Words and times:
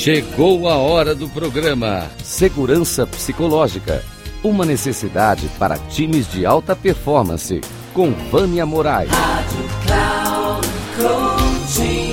Chegou 0.00 0.66
a 0.66 0.78
hora 0.78 1.14
do 1.14 1.28
programa 1.28 2.10
Segurança 2.24 3.06
Psicológica. 3.06 4.02
Uma 4.42 4.64
necessidade 4.64 5.46
para 5.58 5.76
times 5.76 6.26
de 6.26 6.46
alta 6.46 6.74
performance. 6.74 7.60
Com 7.92 8.10
Vânia 8.30 8.64
Moraes. 8.64 9.10
Rádio 9.10 9.58
Cloud 9.84 10.68
Coaching. 10.96 12.12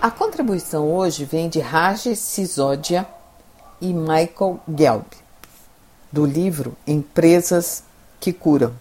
A 0.00 0.10
contribuição 0.10 0.90
hoje 0.90 1.26
vem 1.26 1.50
de 1.50 1.60
Raj 1.60 2.06
Sisodia 2.16 3.06
e 3.82 3.92
Michael 3.92 4.60
Gelb, 4.66 5.04
do 6.10 6.24
livro 6.24 6.74
Empresas 6.86 7.84
que 8.18 8.32
Curam 8.32 8.72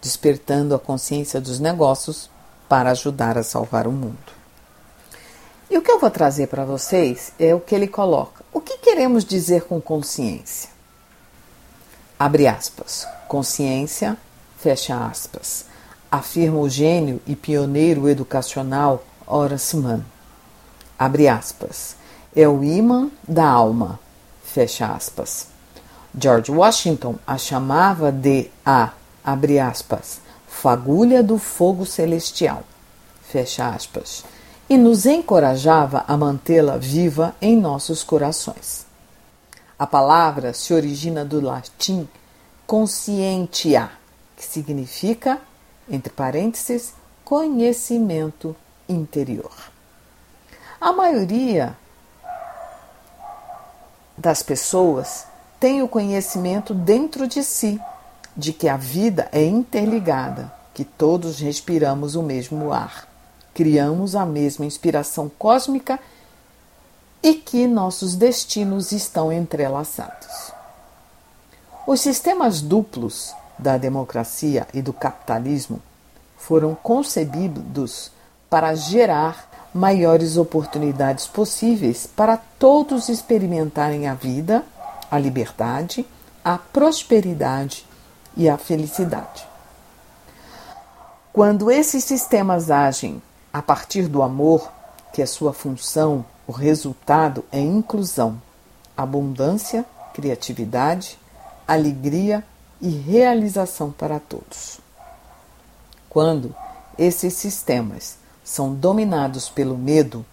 Despertando 0.00 0.74
a 0.74 0.78
Consciência 0.78 1.38
dos 1.42 1.60
Negócios 1.60 2.30
para 2.72 2.92
ajudar 2.92 3.36
a 3.36 3.42
salvar 3.42 3.86
o 3.86 3.92
mundo. 3.92 4.16
E 5.68 5.76
o 5.76 5.82
que 5.82 5.90
eu 5.90 6.00
vou 6.00 6.10
trazer 6.10 6.46
para 6.46 6.64
vocês 6.64 7.30
é 7.38 7.54
o 7.54 7.60
que 7.60 7.74
ele 7.74 7.86
coloca. 7.86 8.42
O 8.50 8.62
que 8.62 8.78
queremos 8.78 9.26
dizer 9.26 9.64
com 9.64 9.78
consciência? 9.78 10.70
Abre 12.18 12.46
aspas. 12.46 13.06
Consciência, 13.28 14.16
fecha 14.56 14.96
aspas. 15.04 15.66
Afirma 16.10 16.60
o 16.60 16.66
gênio 16.66 17.20
e 17.26 17.36
pioneiro 17.36 18.08
educacional 18.08 19.04
Horace 19.26 19.76
Mann. 19.76 20.02
Abre 20.98 21.28
aspas. 21.28 21.94
É 22.34 22.48
o 22.48 22.64
imã 22.64 23.10
da 23.28 23.46
alma. 23.46 24.00
Fecha 24.42 24.86
aspas. 24.86 25.46
George 26.18 26.50
Washington 26.50 27.16
a 27.26 27.36
chamava 27.36 28.10
de 28.10 28.50
a, 28.64 28.92
abre 29.22 29.60
aspas, 29.60 30.22
fagulha 30.62 31.24
do 31.24 31.38
fogo 31.38 31.84
celestial, 31.84 32.62
fecha 33.20 33.68
aspas, 33.68 34.24
e 34.70 34.78
nos 34.78 35.06
encorajava 35.06 36.04
a 36.06 36.16
mantê-la 36.16 36.76
viva 36.76 37.34
em 37.42 37.56
nossos 37.56 38.04
corações. 38.04 38.86
A 39.76 39.88
palavra 39.88 40.54
se 40.54 40.72
origina 40.72 41.24
do 41.24 41.40
latim 41.40 42.08
conscientia, 42.64 43.90
que 44.36 44.44
significa, 44.44 45.40
entre 45.90 46.12
parênteses, 46.12 46.94
conhecimento 47.24 48.54
interior. 48.88 49.50
A 50.80 50.92
maioria 50.92 51.76
das 54.16 54.44
pessoas 54.44 55.26
tem 55.58 55.82
o 55.82 55.88
conhecimento 55.88 56.72
dentro 56.72 57.26
de 57.26 57.42
si 57.42 57.80
de 58.36 58.52
que 58.52 58.68
a 58.68 58.76
vida 58.76 59.28
é 59.32 59.44
interligada, 59.44 60.52
que 60.74 60.84
todos 60.84 61.38
respiramos 61.38 62.14
o 62.14 62.22
mesmo 62.22 62.72
ar, 62.72 63.06
criamos 63.54 64.16
a 64.16 64.24
mesma 64.24 64.64
inspiração 64.64 65.30
cósmica 65.38 66.00
e 67.22 67.34
que 67.34 67.66
nossos 67.66 68.16
destinos 68.16 68.90
estão 68.90 69.30
entrelaçados. 69.32 70.52
Os 71.86 72.00
sistemas 72.00 72.60
duplos 72.60 73.34
da 73.58 73.76
democracia 73.76 74.66
e 74.72 74.80
do 74.80 74.92
capitalismo 74.92 75.80
foram 76.36 76.74
concebidos 76.74 78.10
para 78.48 78.74
gerar 78.74 79.70
maiores 79.74 80.36
oportunidades 80.36 81.26
possíveis 81.26 82.06
para 82.06 82.36
todos 82.36 83.08
experimentarem 83.08 84.06
a 84.06 84.14
vida, 84.14 84.64
a 85.10 85.18
liberdade, 85.18 86.04
a 86.44 86.58
prosperidade 86.58 87.86
e 88.36 88.48
a 88.48 88.56
felicidade. 88.56 89.46
Quando 91.32 91.70
esses 91.70 92.04
sistemas 92.04 92.70
agem 92.70 93.22
a 93.52 93.62
partir 93.62 94.08
do 94.08 94.22
amor, 94.22 94.70
que 95.12 95.22
é 95.22 95.26
sua 95.26 95.52
função, 95.52 96.24
o 96.46 96.52
resultado 96.52 97.44
é 97.50 97.60
inclusão, 97.60 98.40
abundância, 98.96 99.84
criatividade, 100.12 101.18
alegria 101.66 102.44
e 102.80 102.88
realização 102.88 103.90
para 103.90 104.18
todos. 104.18 104.80
Quando 106.10 106.54
esses 106.98 107.34
sistemas 107.34 108.18
são 108.44 108.74
dominados 108.74 109.48
pelo 109.48 109.78
medo, 109.78 110.26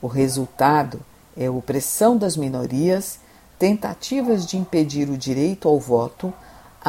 o 0.00 0.06
resultado 0.06 1.00
é 1.36 1.50
opressão 1.50 2.16
das 2.16 2.36
minorias, 2.36 3.18
tentativas 3.58 4.46
de 4.46 4.56
impedir 4.56 5.10
o 5.10 5.18
direito 5.18 5.68
ao 5.68 5.78
voto, 5.78 6.32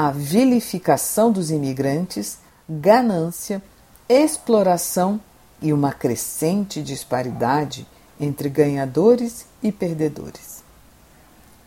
a 0.01 0.11
vilificação 0.11 1.29
dos 1.29 1.51
imigrantes, 1.51 2.37
ganância, 2.69 3.61
exploração 4.07 5.19
e 5.61 5.73
uma 5.73 5.91
crescente 5.91 6.81
disparidade 6.81 7.85
entre 8.17 8.47
ganhadores 8.47 9.45
e 9.61 9.73
perdedores. 9.73 10.63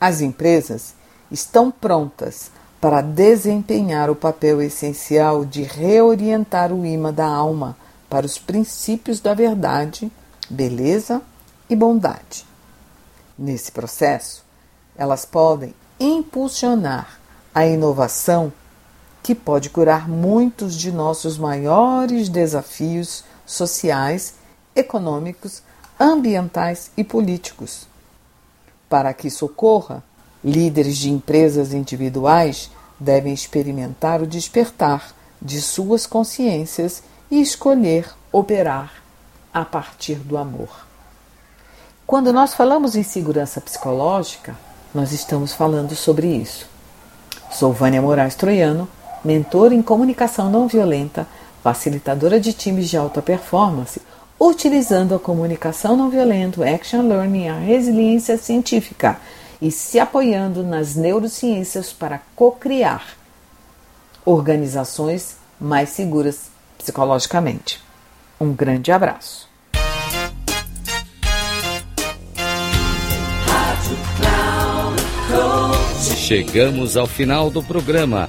As 0.00 0.22
empresas 0.22 0.94
estão 1.31 1.70
prontas 1.70 2.50
para 2.81 3.03
desempenhar 3.03 4.09
o 4.09 4.16
papel 4.16 4.62
essencial 4.62 5.44
de 5.44 5.62
reorientar 5.62 6.72
o 6.72 6.87
imã 6.87 7.12
da 7.12 7.26
alma 7.26 7.76
para 8.09 8.25
os 8.25 8.38
princípios 8.38 9.20
da 9.20 9.34
verdade, 9.34 10.10
beleza 10.49 11.20
e 11.69 11.76
bondade. 11.76 12.47
Nesse 13.38 13.70
processo, 13.70 14.43
elas 14.97 15.26
podem 15.26 15.75
impulsionar 16.00 17.20
a 17.54 17.66
inovação 17.66 18.52
que 19.22 19.34
pode 19.34 19.70
curar 19.70 20.08
muitos 20.08 20.74
de 20.74 20.90
nossos 20.90 21.38
maiores 21.38 22.28
desafios 22.28 23.24
sociais, 23.46 24.34
econômicos, 24.74 25.62
ambientais 25.98 26.90
e 26.96 27.04
políticos. 27.04 27.86
Para 28.88 29.14
que 29.14 29.28
isso 29.28 29.46
ocorra, 29.46 30.02
líderes 30.44 30.98
de 30.98 31.10
empresas 31.10 31.72
individuais 31.72 32.70
devem 32.98 33.32
experimentar 33.32 34.20
o 34.20 34.26
despertar 34.26 35.14
de 35.40 35.60
suas 35.60 36.06
consciências 36.06 37.02
e 37.30 37.40
escolher 37.40 38.10
operar 38.30 38.92
a 39.52 39.64
partir 39.64 40.16
do 40.16 40.36
amor. 40.36 40.86
Quando 42.06 42.32
nós 42.32 42.54
falamos 42.54 42.96
em 42.96 43.02
segurança 43.02 43.60
psicológica, 43.60 44.56
nós 44.94 45.12
estamos 45.12 45.52
falando 45.52 45.94
sobre 45.94 46.26
isso. 46.26 46.71
Sou 47.52 47.70
Vânia 47.70 48.00
Moraes 48.00 48.34
Troiano, 48.34 48.88
mentora 49.22 49.74
em 49.74 49.82
comunicação 49.82 50.50
não 50.50 50.66
violenta, 50.66 51.26
facilitadora 51.62 52.40
de 52.40 52.54
times 52.54 52.88
de 52.88 52.96
alta 52.96 53.20
performance, 53.20 54.00
utilizando 54.40 55.14
a 55.14 55.18
comunicação 55.18 55.94
não 55.94 56.08
violenta, 56.08 56.60
o 56.60 56.64
action 56.64 57.02
learning, 57.06 57.48
a 57.48 57.58
resiliência 57.58 58.38
científica 58.38 59.20
e 59.60 59.70
se 59.70 60.00
apoiando 60.00 60.62
nas 60.62 60.96
neurociências 60.96 61.92
para 61.92 62.22
co-criar 62.34 63.04
organizações 64.24 65.36
mais 65.60 65.90
seguras 65.90 66.50
psicologicamente. 66.78 67.84
Um 68.40 68.54
grande 68.54 68.90
abraço. 68.90 69.51
Chegamos 76.34 76.97
ao 76.97 77.06
final 77.06 77.50
do 77.50 77.62
programa 77.62 78.26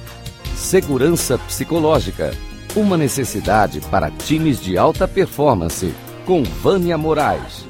Segurança 0.54 1.38
Psicológica. 1.38 2.32
Uma 2.76 2.98
necessidade 2.98 3.80
para 3.80 4.10
times 4.10 4.60
de 4.60 4.76
alta 4.76 5.08
performance. 5.08 5.90
Com 6.26 6.42
Vânia 6.42 6.98
Moraes. 6.98 7.64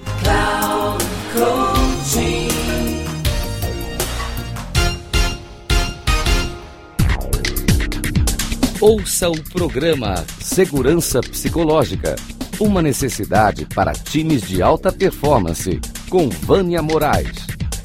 Ouça 8.81 9.31
o 9.31 9.41
programa 9.53 10.17
Segurança 10.41 11.21
Psicológica. 11.21 12.17
Uma 12.59 12.83
necessidade 12.83 13.67
para 13.67 13.93
times 13.93 14.43
de 14.43 14.61
alta 14.61 14.91
performance. 14.91 15.81
Com 16.11 16.29
Vânia 16.29 16.83
Moraes. 16.83 17.44